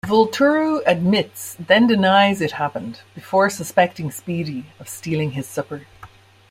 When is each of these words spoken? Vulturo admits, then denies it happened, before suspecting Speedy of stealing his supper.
Vulturo 0.03 0.81
admits, 0.87 1.55
then 1.59 1.85
denies 1.85 2.41
it 2.41 2.53
happened, 2.53 3.01
before 3.13 3.51
suspecting 3.51 4.09
Speedy 4.09 4.65
of 4.79 4.89
stealing 4.89 5.33
his 5.33 5.47
supper. 5.47 5.83